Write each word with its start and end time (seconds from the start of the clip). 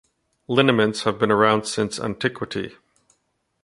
Liniments 0.47 1.03
have 1.03 1.19
been 1.19 1.29
around 1.29 1.65
since 1.65 1.99
antiquity. 1.99 2.73